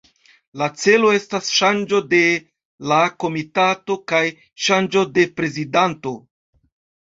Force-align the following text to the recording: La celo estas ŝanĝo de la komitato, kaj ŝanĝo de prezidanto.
La 0.61 0.67
celo 0.83 1.11
estas 1.17 1.49
ŝanĝo 1.57 1.99
de 2.15 2.23
la 2.93 2.99
komitato, 3.27 4.01
kaj 4.15 4.25
ŝanĝo 4.71 5.07
de 5.21 5.31
prezidanto. 5.39 6.19